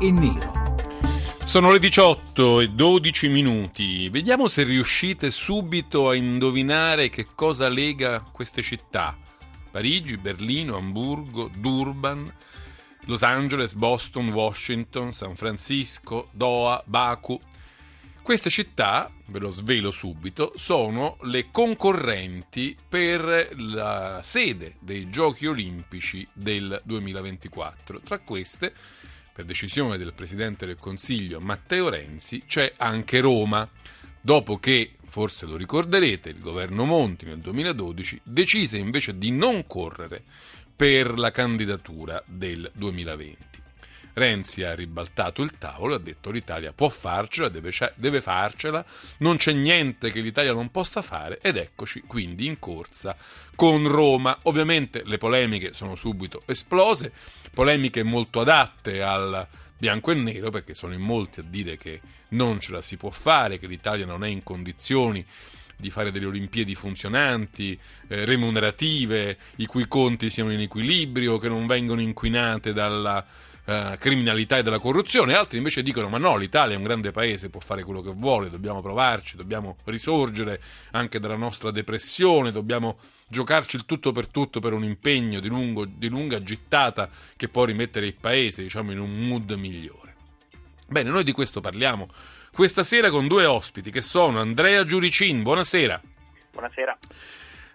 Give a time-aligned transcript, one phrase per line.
[0.00, 0.76] e nero.
[1.44, 4.08] Sono le 18 e 12 minuti.
[4.10, 9.16] Vediamo se riuscite subito a indovinare che cosa lega queste città.
[9.70, 12.32] Parigi, Berlino, Amburgo, Durban,
[13.06, 17.40] Los Angeles, Boston, Washington, San Francisco, Doha, Baku.
[18.20, 26.28] Queste città, ve lo svelo subito, sono le concorrenti per la sede dei Giochi Olimpici
[26.34, 28.00] del 2024.
[28.04, 28.74] Tra queste,
[29.38, 33.68] per decisione del Presidente del Consiglio Matteo Renzi, c'è anche Roma,
[34.20, 40.24] dopo che, forse lo ricorderete, il governo Monti nel 2012 decise invece di non correre
[40.74, 43.47] per la candidatura del 2020.
[44.18, 48.84] Renzi ha ribaltato il tavolo ha detto l'Italia può farcela, deve, deve, farcela,
[49.18, 53.16] non c'è niente che l'Italia non possa fare ed eccoci quindi in corsa
[53.54, 54.38] con Roma.
[54.42, 57.12] Ovviamente le polemiche sono subito esplose,
[57.54, 59.46] polemiche molto adatte al
[59.78, 63.10] bianco e nero perché sono in molti a dire che non ce la si può
[63.10, 65.24] fare, che l'Italia non è in condizioni
[65.76, 71.66] di fare delle Olimpiadi funzionanti, eh, remunerative, i cui conti siano in equilibrio, che non
[71.66, 73.24] vengono inquinate dalla
[73.68, 77.50] eh, criminalità e della corruzione, altri invece dicono ma no, l'Italia è un grande paese,
[77.50, 80.58] può fare quello che vuole, dobbiamo provarci, dobbiamo risorgere
[80.92, 82.96] anche dalla nostra depressione, dobbiamo
[83.28, 87.64] giocarci il tutto per tutto per un impegno di, lungo, di lunga gittata che può
[87.64, 90.14] rimettere il paese diciamo, in un mood migliore.
[90.86, 92.08] Bene, noi di questo parliamo
[92.50, 96.00] questa sera con due ospiti che sono Andrea Giuricin, buonasera.
[96.52, 96.98] Buonasera.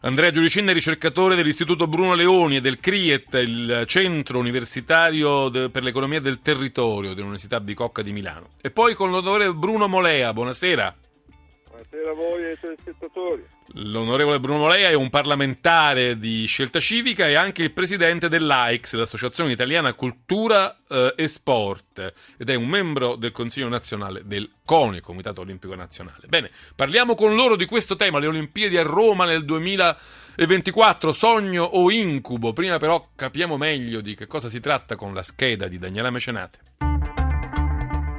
[0.05, 6.19] Andrea Giuricin è ricercatore dell'Istituto Bruno Leoni e del CRIET, il centro universitario per l'economia
[6.19, 8.49] del territorio dell'Università Bicocca di Milano.
[8.59, 10.93] E poi con l'onorevole Bruno Molea, buonasera.
[11.69, 13.45] Buonasera a voi e ai telespettatori.
[13.75, 19.51] L'onorevole Bruno Molea è un parlamentare di scelta civica e anche il presidente dell'AICS, l'Associazione
[19.51, 25.41] Italiana Cultura eh, e Sport, ed è un membro del Consiglio nazionale del CONI, Comitato
[25.41, 26.27] Olimpico Nazionale.
[26.27, 31.89] Bene, parliamo con loro di questo tema, le Olimpiadi a Roma nel 2024, sogno o
[31.89, 32.53] incubo.
[32.53, 36.59] Prima però capiamo meglio di che cosa si tratta con la scheda di Daniela Mecenate.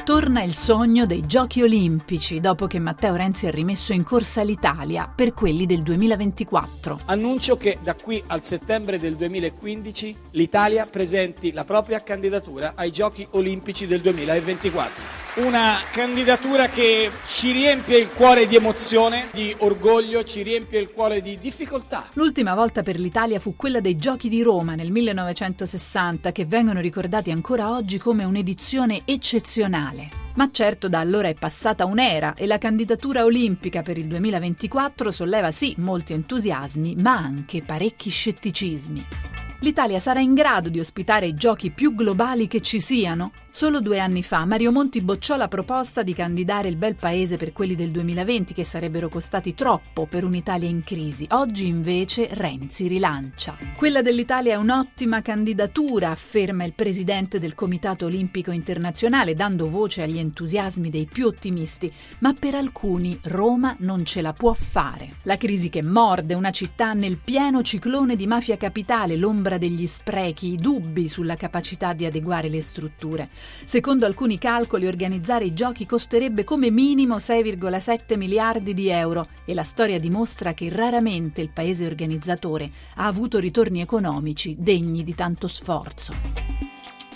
[0.05, 5.11] Torna il sogno dei Giochi Olimpici dopo che Matteo Renzi ha rimesso in corsa l'Italia
[5.13, 7.01] per quelli del 2024.
[7.07, 13.27] Annuncio che da qui al settembre del 2015 l'Italia presenti la propria candidatura ai Giochi
[13.31, 20.43] Olimpici del 2024 una candidatura che ci riempie il cuore di emozione, di orgoglio, ci
[20.43, 22.09] riempie il cuore di difficoltà.
[22.13, 27.33] L'ultima volta per l'Italia fu quella dei Giochi di Roma nel 1960, che vengono ricordati
[27.33, 30.09] ancora oggi come un'edizione eccezionale.
[30.37, 35.51] Ma certo da allora è passata un'era e la candidatura olimpica per il 2024 solleva
[35.51, 39.34] sì molti entusiasmi, ma anche parecchi scetticismi.
[39.61, 43.33] L'Italia sarà in grado di ospitare i giochi più globali che ci siano?
[43.51, 47.53] Solo due anni fa Mario Monti bocciò la proposta di candidare il bel paese per
[47.53, 51.25] quelli del 2020 che sarebbero costati troppo per un'Italia in crisi.
[51.31, 53.57] Oggi invece Renzi rilancia.
[53.77, 60.19] Quella dell'Italia è un'ottima candidatura, afferma il presidente del Comitato Olimpico Internazionale, dando voce agli
[60.19, 65.19] entusiasmi dei più ottimisti, ma per alcuni Roma non ce la può fare.
[65.23, 70.53] La crisi che morde una città nel pieno ciclone di mafia capitale, l'ombra degli sprechi,
[70.53, 73.29] i dubbi sulla capacità di adeguare le strutture.
[73.65, 79.65] Secondo alcuni calcoli organizzare i giochi costerebbe come minimo 6,7 miliardi di euro e la
[79.65, 86.74] storia dimostra che raramente il paese organizzatore ha avuto ritorni economici degni di tanto sforzo.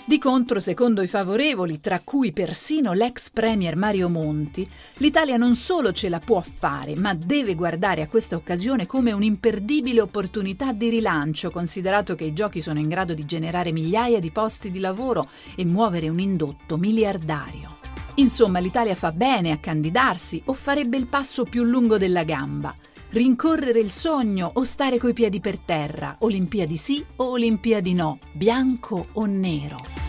[0.09, 5.91] Di contro, secondo i favorevoli, tra cui persino l'ex premier Mario Monti, l'Italia non solo
[5.91, 11.51] ce la può fare, ma deve guardare a questa occasione come un'imperdibile opportunità di rilancio,
[11.51, 15.63] considerato che i giochi sono in grado di generare migliaia di posti di lavoro e
[15.63, 17.77] muovere un indotto miliardario.
[18.15, 22.75] Insomma, l'Italia fa bene a candidarsi o farebbe il passo più lungo della gamba
[23.11, 29.07] rincorrere il sogno o stare coi piedi per terra, Olimpiadi sì o Olimpiadi no, bianco
[29.13, 30.08] o nero.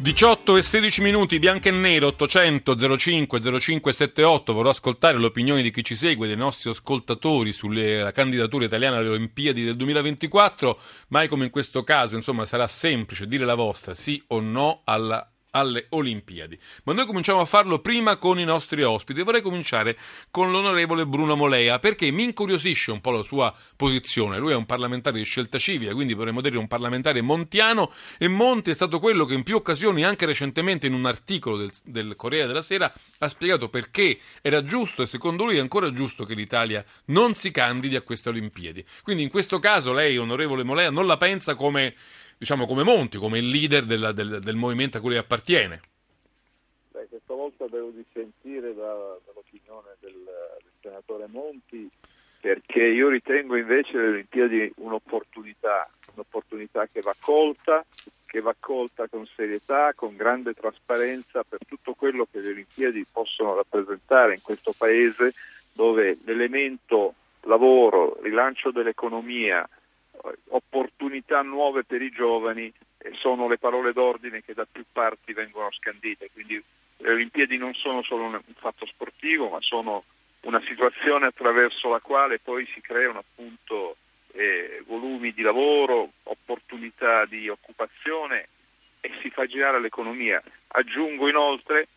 [0.00, 4.54] 18 e 16 minuti, bianco e nero, 800 05 0578.
[4.54, 9.62] Vorrò ascoltare l'opinione di chi ci segue, dei nostri ascoltatori sulla candidatura italiana alle Olimpiadi
[9.62, 10.80] del 2024.
[11.08, 15.29] Mai come in questo caso, insomma, sarà semplice dire la vostra sì o no alla
[15.50, 16.58] alle Olimpiadi.
[16.84, 19.22] Ma noi cominciamo a farlo prima con i nostri ospiti.
[19.22, 19.96] Vorrei cominciare
[20.30, 24.38] con l'onorevole Bruno Molea perché mi incuriosisce un po' la sua posizione.
[24.38, 28.70] Lui è un parlamentare di scelta civica, quindi potremmo dire un parlamentare montiano e Monti
[28.70, 32.46] è stato quello che in più occasioni, anche recentemente in un articolo del, del Corriere
[32.46, 36.84] della Sera, ha spiegato perché era giusto e secondo lui è ancora giusto che l'Italia
[37.06, 38.84] non si candidi a queste Olimpiadi.
[39.02, 41.94] Quindi in questo caso lei, onorevole Molea, non la pensa come
[42.40, 45.78] diciamo come Monti, come il leader della, del, del, movimento a cui appartiene?
[46.90, 51.86] Beh, questa volta devo dissentire da, dall'opinione del, del, senatore Monti
[52.40, 57.84] perché io ritengo invece le Olimpiadi un'opportunità, un'opportunità che va colta,
[58.24, 63.54] che va colta con serietà, con grande trasparenza per tutto quello che le Olimpiadi possono
[63.54, 65.34] rappresentare in questo paese
[65.74, 69.68] dove l'elemento lavoro, rilancio dell'economia,
[70.48, 72.72] opportunità nuove per i giovani
[73.20, 76.30] sono le parole d'ordine che da più parti vengono scandite.
[76.32, 76.62] Quindi
[76.98, 80.04] le Olimpiadi non sono solo un fatto sportivo, ma sono
[80.42, 83.96] una situazione attraverso la quale poi si creano appunto
[84.32, 88.48] eh, volumi di lavoro, opportunità di occupazione
[89.00, 90.42] e si fa girare l'economia.
[90.68, 91.88] Aggiungo inoltre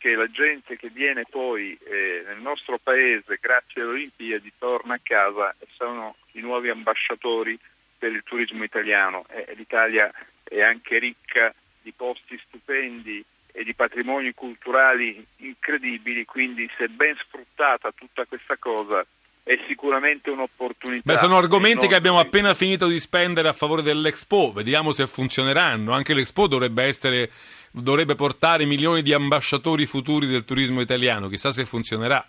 [0.00, 5.00] che la gente che viene poi eh, nel nostro paese grazie alle Olimpiadi torna a
[5.02, 7.58] casa e sono i nuovi ambasciatori
[7.98, 9.26] per il turismo italiano.
[9.28, 10.10] Eh, L'Italia
[10.42, 17.92] è anche ricca di posti stupendi e di patrimoni culturali incredibili, quindi se ben sfruttata
[17.92, 19.04] tutta questa cosa
[19.50, 21.02] è sicuramente un'opportunità.
[21.04, 25.90] Beh, sono argomenti che abbiamo appena finito di spendere a favore dell'Expo, vediamo se funzioneranno.
[25.90, 27.28] Anche l'Expo dovrebbe essere
[27.72, 32.24] dovrebbe portare milioni di ambasciatori futuri del turismo italiano, chissà se funzionerà.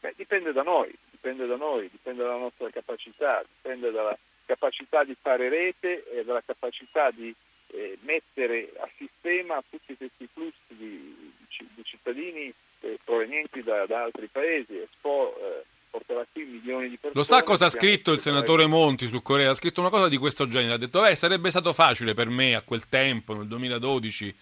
[0.00, 5.16] Beh, dipende da noi, dipende da noi, dipende dalla nostra capacità, dipende dalla capacità di
[5.18, 7.34] fare rete e dalla capacità di
[7.68, 11.32] eh, mettere a sistema tutti questi flussi di,
[11.74, 14.76] di cittadini eh, provenienti da, da, altri paesi.
[14.76, 15.64] Expo eh,
[15.96, 17.14] porterà qui milioni di persone.
[17.14, 19.50] Lo sa cosa ha scritto il senatore Monti su Corea?
[19.50, 20.74] Ha scritto una cosa di questo genere.
[20.74, 24.34] Ha detto, beh, sarebbe stato facile per me a quel tempo, nel 2012,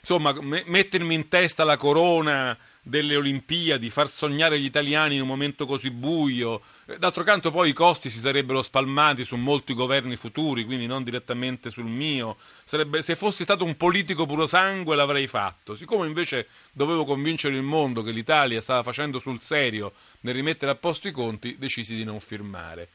[0.00, 2.56] insomma, me- mettermi in testa la corona
[2.88, 6.62] delle Olimpiadi, far sognare gli italiani in un momento così buio.
[6.98, 11.70] D'altro canto poi i costi si sarebbero spalmati su molti governi futuri, quindi non direttamente
[11.70, 12.38] sul mio.
[12.64, 15.74] Sarebbe, se fossi stato un politico puro sangue l'avrei fatto.
[15.74, 20.74] Siccome invece dovevo convincere il mondo che l'Italia stava facendo sul serio nel rimettere a
[20.74, 22.88] posto i conti, decisi di non firmare.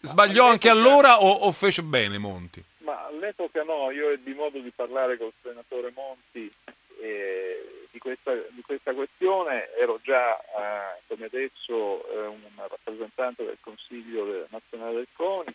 [0.00, 2.62] Sbagliò anche allora o, o fece bene Monti?
[2.82, 6.52] Ma all'epoca no, io ebbi modo di parlare col senatore Monti
[7.00, 13.58] eh, di, questa, di, questa, questione, ero già eh, come adesso eh, un rappresentante del
[13.60, 15.54] Consiglio nazionale del CONI,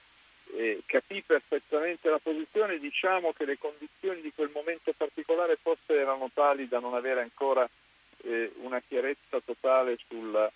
[0.53, 6.29] e capì perfettamente la posizione, diciamo che le condizioni di quel momento particolare forse erano
[6.33, 7.69] tali da non avere ancora
[8.23, 10.49] eh, una chiarezza totale sul,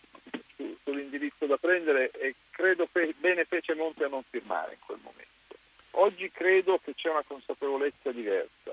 [0.56, 5.00] su, sull'indirizzo da prendere e credo che bene fece Monte a non firmare in quel
[5.01, 5.40] momento.
[5.91, 8.71] Oggi credo che c'è una consapevolezza diversa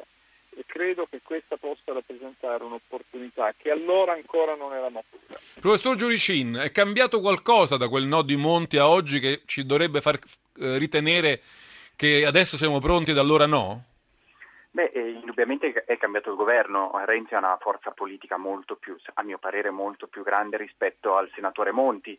[0.50, 5.38] e credo che questa possa rappresentare un'opportunità che allora ancora non era matura.
[5.60, 10.00] Professor Giuricin, è cambiato qualcosa da quel no di Monti a oggi che ci dovrebbe
[10.00, 10.18] far
[10.58, 11.40] eh, ritenere
[11.96, 13.84] che adesso siamo pronti ed allora no?
[14.70, 19.22] Beh, eh, indubbiamente è cambiato il governo, Renzi ha una forza politica molto più, a
[19.22, 22.16] mio parere, molto più grande rispetto al senatore Monti.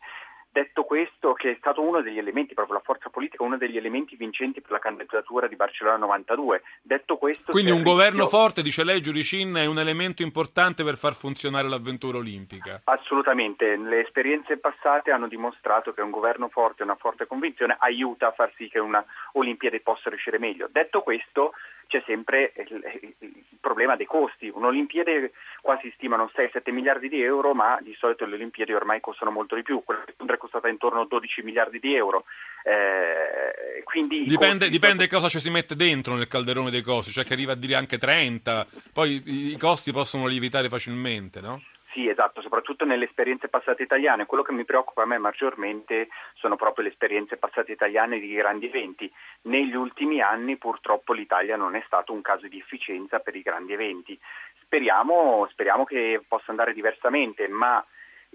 [0.52, 4.16] Detto questo, che è stato uno degli elementi, proprio la forza politica, uno degli elementi
[4.16, 6.62] vincenti per la candidatura di Barcellona 92.
[6.82, 7.96] Detto questo, Quindi un rischio...
[7.96, 12.82] governo forte, dice lei, Giuricin, è un elemento importante per far funzionare l'avventura olimpica.
[12.86, 18.32] Assolutamente, le esperienze passate hanno dimostrato che un governo forte, una forte convinzione aiuta a
[18.32, 20.68] far sì che una Olimpiade possa riuscire meglio.
[20.72, 21.54] Detto questo,
[21.88, 24.52] c'è sempre il, il problema dei costi.
[24.54, 29.32] Un'Olimpiade qua si stimano 6-7 miliardi di euro, ma di solito le Olimpiadi ormai costano
[29.32, 29.82] molto di più.
[30.18, 32.26] Londra è costata intorno a 12 miliardi di euro.
[32.64, 34.70] Eh, quindi dipende, costi...
[34.72, 37.76] dipende cosa ci si mette dentro nel calderone dei costi, cioè che arriva a dire
[37.76, 41.62] anche 30, poi i costi possono lievitare facilmente, no?
[41.92, 44.28] Sì, esatto, soprattutto nelle esperienze passate italiane.
[44.28, 48.68] Quello che mi preoccupa a me maggiormente sono proprio le esperienze passate italiane di grandi
[48.68, 49.12] eventi.
[49.44, 53.74] Negli ultimi anni purtroppo l'Italia non è stato un caso di efficienza per i grandi
[53.74, 54.20] eventi.
[54.62, 57.84] Speriamo, speriamo che possa andare diversamente, ma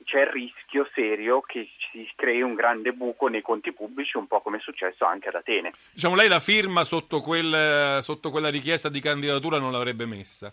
[0.05, 4.41] c'è il rischio serio che si crei un grande buco nei conti pubblici, un po'
[4.41, 5.73] come è successo anche ad Atene.
[5.93, 10.53] Diciamo, lei la firma sotto, quel, sotto quella richiesta di candidatura non l'avrebbe messa?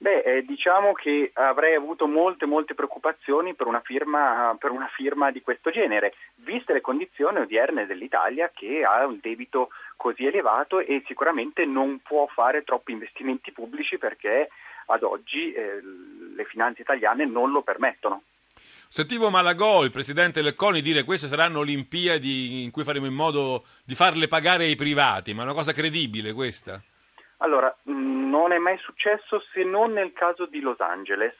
[0.00, 5.32] Beh, eh, diciamo che avrei avuto molte, molte preoccupazioni per una, firma, per una firma
[5.32, 11.02] di questo genere, viste le condizioni odierne dell'Italia che ha un debito così elevato e
[11.06, 14.50] sicuramente non può fare troppi investimenti pubblici perché
[14.86, 18.22] ad oggi eh, le finanze italiane non lo permettono.
[18.88, 23.64] Sentivo Malagò, il presidente Lecconi, dire che queste saranno Olimpiadi in cui faremo in modo
[23.84, 26.80] di farle pagare ai privati, ma è una cosa credibile questa?
[27.38, 31.34] Allora, non è mai successo se non nel caso di Los Angeles,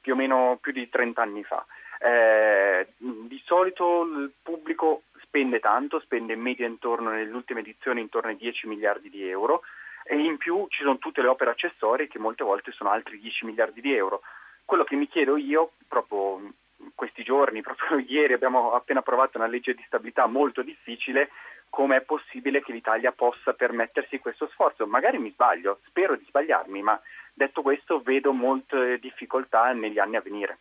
[0.00, 1.64] più o meno più di 30 anni fa.
[2.02, 8.30] Eh, di solito il pubblico spende tanto, spende in media intorno, nelle ultime edizioni intorno
[8.30, 9.62] ai 10 miliardi di euro
[10.04, 13.44] e in più ci sono tutte le opere accessorie che molte volte sono altri 10
[13.44, 14.22] miliardi di euro.
[14.64, 16.52] Quello che mi chiedo io, proprio
[16.94, 21.30] questi giorni, proprio ieri abbiamo appena approvato una legge di stabilità molto difficile,
[21.68, 24.86] come è possibile che l'Italia possa permettersi questo sforzo?
[24.86, 27.00] Magari mi sbaglio, spero di sbagliarmi, ma
[27.32, 30.58] detto questo vedo molte difficoltà negli anni a venire.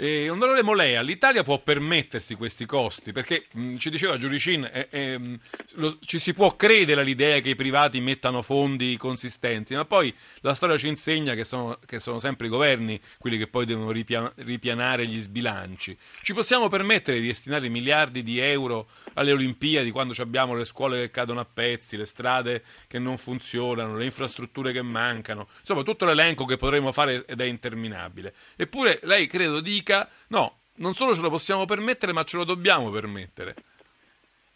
[0.00, 5.38] Eh, onorevole Molea, l'Italia può permettersi questi costi perché mh, ci diceva Giuricin, eh, eh,
[5.72, 10.54] lo, ci si può credere all'idea che i privati mettano fondi consistenti, ma poi la
[10.54, 14.32] storia ci insegna che sono, che sono sempre i governi quelli che poi devono ripia-
[14.36, 15.98] ripianare gli sbilanci.
[16.22, 21.10] Ci possiamo permettere di destinare miliardi di euro alle Olimpiadi quando abbiamo le scuole che
[21.10, 26.44] cadono a pezzi, le strade che non funzionano, le infrastrutture che mancano, insomma tutto l'elenco
[26.44, 28.32] che potremmo fare ed è interminabile.
[28.54, 29.86] Eppure lei credo dica
[30.28, 33.54] no, non solo ce lo possiamo permettere, ma ce lo dobbiamo permettere.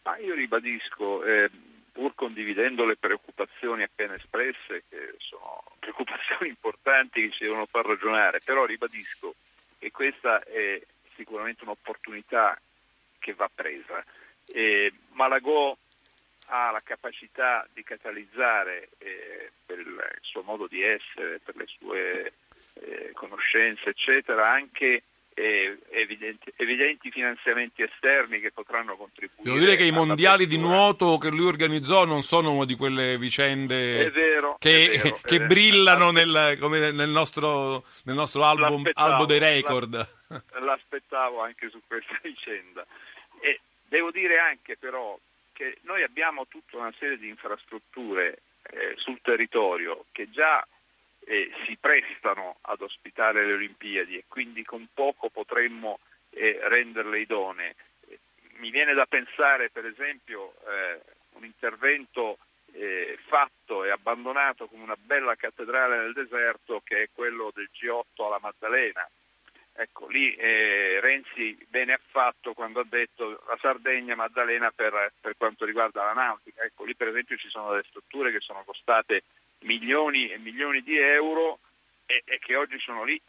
[0.02, 1.50] Ma io ribadisco, eh,
[1.92, 8.40] pur condividendo le preoccupazioni appena espresse, che sono preoccupazioni importanti che ci devono far ragionare,
[8.44, 9.34] però ribadisco
[9.78, 10.80] che questa è
[11.16, 12.58] sicuramente un'opportunità
[13.18, 14.04] che va presa.
[14.46, 15.76] Eh, Malagò
[16.46, 22.32] ha la capacità di catalizzare eh, per il suo modo di essere, per le sue
[22.74, 25.02] eh, conoscenze, eccetera, anche
[25.34, 29.42] evidenti, evidenti, finanziamenti esterni che potranno contribuire.
[29.42, 33.16] Devo dire che i mondiali di nuoto che lui organizzò non sono una di quelle
[33.18, 39.94] vicende vero, che, vero, che brillano nel, nel, nostro, nel nostro album, albo dei record.
[40.60, 42.84] L'aspettavo anche su questa vicenda.
[43.40, 45.18] E devo dire anche però
[45.52, 50.66] che noi abbiamo tutta una serie di infrastrutture eh, sul territorio che già
[51.24, 56.00] eh, si prestano ad ospitare le Olimpiadi e quindi con poco potremmo
[56.30, 57.74] eh, renderle idonee.
[58.56, 61.00] Mi viene da pensare per esempio eh,
[61.32, 62.38] un intervento
[62.72, 68.24] eh, fatto e abbandonato come una bella cattedrale nel deserto che è quello del G8
[68.24, 69.08] alla Maddalena.
[69.74, 75.34] Ecco, lì eh, Renzi bene ha fatto quando ha detto la Sardegna Maddalena per, per
[75.36, 76.62] quanto riguarda la nautica.
[76.62, 79.24] Ecco, lì per esempio ci sono delle strutture che sono costate
[79.62, 81.58] milioni e milioni di euro
[82.06, 83.20] e, e che oggi sono lì,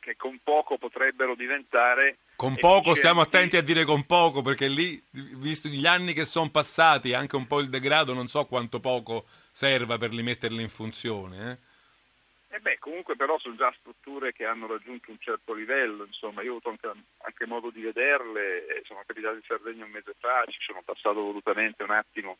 [0.00, 5.00] che con poco potrebbero diventare con poco stiamo attenti a dire con poco perché lì,
[5.10, 9.26] visto gli anni che sono passati, anche un po' il degrado, non so quanto poco
[9.52, 11.52] serva per rimetterle in funzione.
[11.52, 12.56] Eh?
[12.56, 16.54] Eh beh, comunque però sono già strutture che hanno raggiunto un certo livello, insomma, io
[16.54, 20.44] ho avuto anche, anche modo di vederle, eh, sono capitato in Sardegna un mese fa,
[20.48, 22.38] ci sono passato volutamente un attimo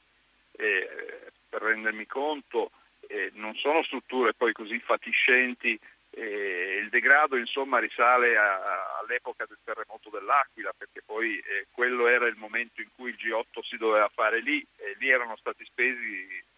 [0.56, 2.72] eh, per rendermi conto,
[3.12, 5.78] eh, non sono strutture poi così fatiscenti,
[6.14, 12.06] eh, il degrado insomma risale a, a, all'epoca del terremoto dell'Aquila perché poi eh, quello
[12.06, 15.64] era il momento in cui il G8 si doveva fare lì e lì erano stati
[15.64, 16.50] spesi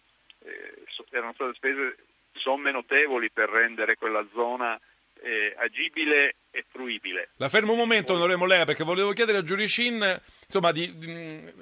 [1.09, 1.95] erano state spese
[2.33, 4.79] somme notevoli per rendere quella zona
[5.21, 7.29] eh, agibile e fruibile.
[7.37, 11.53] La fermo un momento, onorevole Lea, perché volevo chiedere a Giuricin insomma, di, di,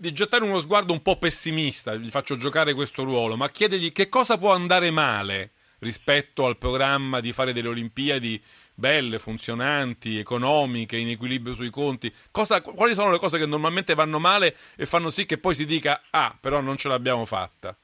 [0.00, 4.08] di, gettare uno sguardo un po' pessimista, gli faccio giocare questo ruolo, ma chiedergli che
[4.08, 8.42] cosa può andare male rispetto al programma di fare delle Olimpiadi
[8.74, 12.10] belle, funzionanti, economiche, in equilibrio sui conti.
[12.30, 15.66] Cosa, quali sono le cose che normalmente vanno male e fanno sì che poi si
[15.66, 17.76] dica ah, però non ce l'abbiamo fatta?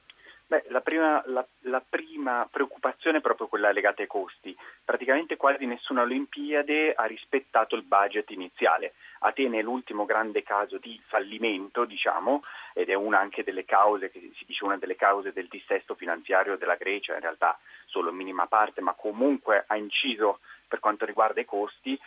[0.47, 4.55] Beh, la prima, la, la prima, preoccupazione è proprio quella legata ai costi.
[4.83, 8.93] Praticamente quasi nessuna Olimpiade ha rispettato il budget iniziale.
[9.19, 12.43] Atene è l'ultimo grande caso di fallimento, diciamo,
[12.73, 16.57] ed è una anche delle cause, che si dice una delle cause del dissesto finanziario
[16.57, 21.39] della Grecia, in realtà solo in minima parte, ma comunque ha inciso per quanto riguarda
[21.39, 21.99] i costi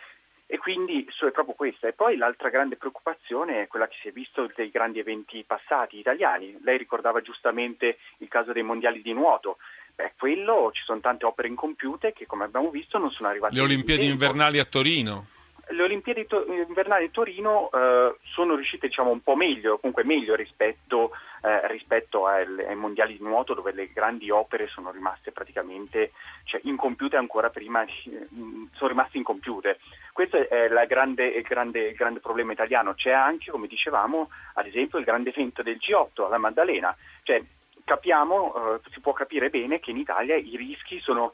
[0.45, 1.87] e quindi è proprio questa.
[1.87, 5.97] E poi l'altra grande preoccupazione è quella che si è visto dei grandi eventi passati
[5.97, 6.57] italiani.
[6.61, 9.59] Lei ricordava giustamente il caso dei mondiali di nuoto.
[9.95, 13.55] Beh, quello ci sono tante opere incompiute che, come abbiamo visto, non sono arrivate.
[13.55, 15.27] Le Olimpiadi invernali a Torino.
[15.69, 20.35] Le Olimpiadi to- invernali di Torino eh, sono riuscite diciamo, un po' meglio, comunque meglio
[20.35, 26.11] rispetto, eh, rispetto al, ai mondiali di nuoto dove le grandi opere sono rimaste praticamente
[26.43, 27.85] cioè, incompiute ancora prima,
[28.73, 29.79] sono rimaste incompiute.
[30.11, 32.93] Questo è grande, il, grande, il, grande, problema italiano.
[32.93, 36.95] C'è anche, come dicevamo, ad esempio il grande evento del G8 alla Maddalena.
[37.23, 37.41] Cioè,
[37.85, 41.33] capiamo, eh, si può capire bene che in Italia i rischi sono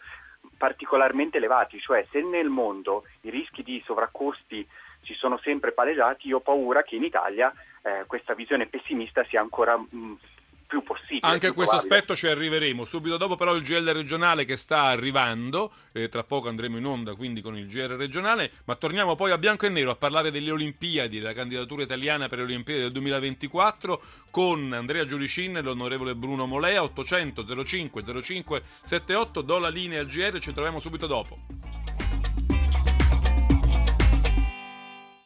[0.58, 4.68] particolarmente elevati, cioè se nel mondo i rischi di sovraccosti
[5.02, 9.40] si sono sempre palesati, io ho paura che in Italia eh, questa visione pessimista sia
[9.40, 10.18] ancora mh,
[10.68, 11.22] più possibile.
[11.22, 11.96] Anche a questo probabile.
[11.96, 12.86] aspetto ci arriveremo.
[12.86, 17.16] Subito dopo però il GL regionale che sta arrivando, eh, tra poco andremo in onda
[17.16, 20.52] quindi con il GR regionale, ma torniamo poi a bianco e nero a parlare delle
[20.52, 26.46] Olimpiadi, della candidatura italiana per le Olimpiadi del 2024 con Andrea Giulicin e l'onorevole Bruno
[26.46, 32.07] Molea, 800 05 05 78, do la linea al GR, ci troviamo subito dopo.